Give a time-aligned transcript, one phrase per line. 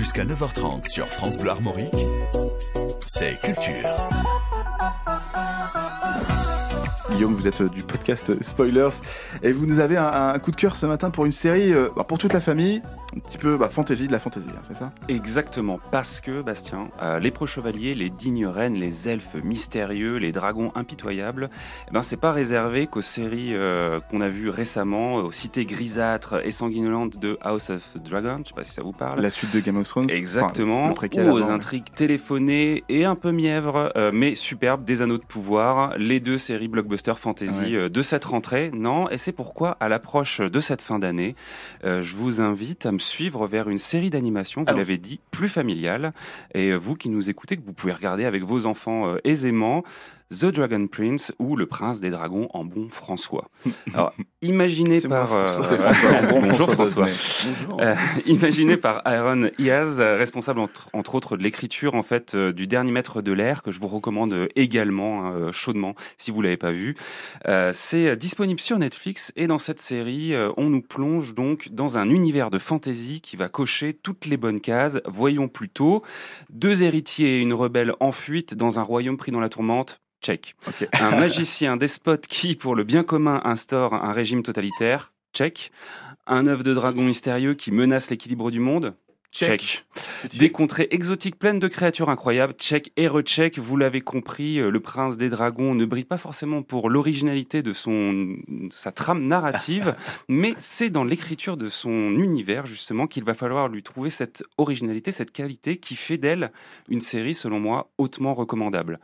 [0.00, 1.92] Jusqu'à 9h30 sur France Bleu Armorique,
[3.04, 4.39] c'est Culture.
[7.20, 9.02] Guillaume, vous êtes euh, du podcast Spoilers.
[9.42, 11.90] Et vous nous avez un, un coup de cœur ce matin pour une série euh,
[11.94, 12.80] bah, pour toute la famille,
[13.14, 14.90] un petit peu bah, fantasy de la fantasy, hein, c'est ça?
[15.08, 20.72] Exactement, parce que, Bastien, euh, les pro-chevaliers, les dignes reines, les elfes mystérieux, les dragons
[20.74, 21.50] impitoyables,
[21.88, 26.40] eh ben, c'est pas réservé qu'aux séries euh, qu'on a vues récemment, aux cités grisâtres
[26.42, 29.20] et sanguinolentes de House of Dragon, je sais pas si ça vous parle.
[29.20, 33.30] La suite de Game of Thrones Exactement, enfin, ou aux intrigues téléphonées et un peu
[33.30, 36.68] mièvres, euh, mais superbes, des anneaux de pouvoir, les deux séries
[37.18, 37.74] fantasy Ouais.
[37.74, 38.70] euh, de cette rentrée.
[38.72, 41.34] Non, et c'est pourquoi, à l'approche de cette fin d'année,
[41.84, 45.48] euh, je vous invite à me suivre vers une série d'animation, vous l'avez dit, plus
[45.48, 46.12] familiale.
[46.54, 49.82] Et euh, vous qui nous écoutez, que vous pouvez regarder avec vos enfants euh, aisément,
[50.30, 53.48] The Dragon Prince ou Le Prince des Dragons en bon François.
[53.94, 55.28] Alors, imaginé par...
[56.30, 57.08] Bonjour François
[58.26, 62.92] imaginé par Aaron Iaz, responsable entre, entre autres de l'écriture en fait euh, du dernier
[62.92, 66.72] maître de l'air que je vous recommande également hein, euh, chaudement si vous l'avez pas
[66.72, 66.94] vu.
[67.46, 71.68] Euh, c'est euh, disponible sur Netflix et dans cette série, euh, on nous plonge donc
[71.70, 75.00] dans un univers de fantasy qui va cocher toutes les bonnes cases.
[75.06, 76.02] Voyons plutôt
[76.50, 80.00] deux héritiers et une rebelle en fuite dans un royaume pris dans la tourmente.
[80.22, 80.54] Check.
[81.00, 85.14] Un magicien despote qui, pour le bien commun, instaure un régime totalitaire.
[85.32, 85.72] Check.
[86.26, 88.94] Un œuf de dragon mystérieux qui menace l'équilibre du monde.
[89.32, 89.86] Check.
[90.38, 92.54] Des contrées exotiques pleines de créatures incroyables.
[92.54, 93.58] Check et recheck.
[93.58, 97.72] Vous l'avez compris, euh, le prince des dragons ne brille pas forcément pour l'originalité de
[97.72, 98.36] son
[98.70, 99.94] sa trame narrative,
[100.28, 105.12] mais c'est dans l'écriture de son univers justement qu'il va falloir lui trouver cette originalité,
[105.12, 106.50] cette qualité qui fait d'elle
[106.88, 108.98] une série, selon moi, hautement recommandable.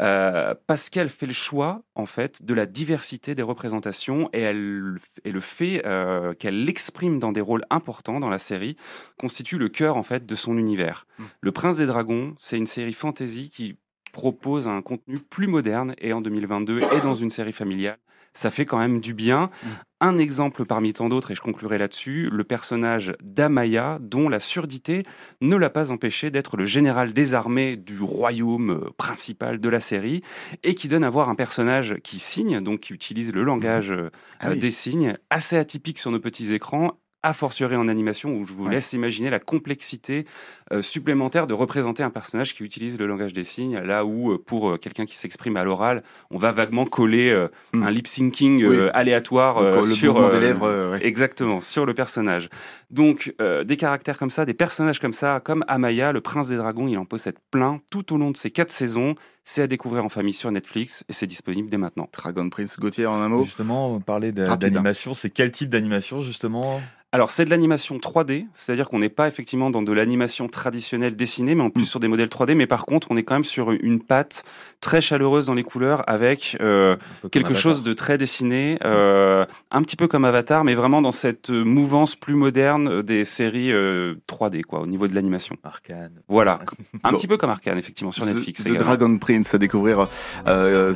[0.00, 4.98] Euh, parce qu'elle fait le choix, en fait, de la diversité des représentations et, elle,
[5.24, 8.76] et le fait euh, qu'elle l'exprime dans des rôles importants dans la série
[9.18, 11.06] constitue le cœur, en fait, de son univers.
[11.18, 11.24] Mm.
[11.40, 13.76] Le Prince des Dragons, c'est une série fantasy qui
[14.12, 17.98] propose un contenu plus moderne et en 2022 et dans une série familiale.
[18.32, 19.50] Ça fait quand même du bien.
[19.62, 19.68] Mm.
[20.00, 25.04] Un exemple parmi tant d'autres, et je conclurai là-dessus, le personnage d'Amaya, dont la surdité
[25.40, 29.80] ne l'a pas empêché d'être le général des armées du royaume euh, principal de la
[29.80, 30.22] série,
[30.62, 34.10] et qui donne à voir un personnage qui signe, donc qui utilise le langage euh,
[34.38, 34.58] Ah oui.
[34.58, 38.66] des signes, assez atypique sur nos petits écrans, a fortiori en animation, où je vous
[38.66, 38.72] Ouais.
[38.74, 40.26] laisse imaginer la complexité
[40.72, 44.38] euh, supplémentaire de représenter un personnage qui utilise le langage des signes, là où euh,
[44.38, 47.82] pour euh, quelqu'un qui s'exprime à l'oral, on va vaguement coller euh, Mm.
[47.82, 48.76] un lip syncing Oui.
[48.92, 51.06] aléatoire Donc, le sur euh, des lèvres, euh, ouais.
[51.06, 52.48] Exactement, sur le personnage.
[52.90, 56.56] Donc, euh, des caractères comme ça, des personnages comme ça, comme Amaya, le prince des
[56.56, 59.14] dragons, il en possède plein tout au long de ces quatre saisons.
[59.42, 62.08] C'est à découvrir en famille sur Netflix et c'est disponible dès maintenant.
[62.12, 63.44] Dragon Prince Gauthier en un mot.
[63.44, 64.56] Justement, parler de- Rapide, hein.
[64.70, 66.80] d'animation, c'est quel type d'animation justement?
[67.16, 71.54] Alors, c'est de l'animation 3D, c'est-à-dire qu'on n'est pas effectivement dans de l'animation traditionnelle dessinée,
[71.54, 71.86] mais en plus Mm.
[71.86, 72.54] sur des modèles 3D.
[72.54, 74.44] Mais par contre, on est quand même sur une patte
[74.82, 76.94] très chaleureuse dans les couleurs avec euh,
[77.32, 81.48] quelque chose de très dessiné, euh, un petit peu comme Avatar, mais vraiment dans cette
[81.48, 85.56] euh, mouvance plus moderne des séries euh, 3D, quoi, au niveau de l'animation.
[85.64, 86.12] Arcane.
[86.28, 86.58] Voilà,
[87.02, 87.16] un Bon.
[87.16, 88.62] petit peu comme Arcane, effectivement, sur Netflix.
[88.62, 88.74] The.
[88.76, 90.06] Dragon Prince à découvrir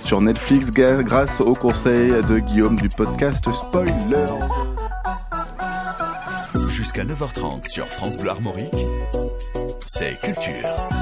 [0.00, 4.26] sur Netflix grâce au conseil de Guillaume du podcast Spoiler.
[7.00, 8.74] Jusqu'à 9h30 sur France Bleu Armorique,
[9.86, 10.99] c'est Culture.